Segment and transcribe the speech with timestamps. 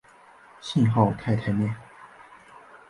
[0.61, 1.75] 信号肽肽链。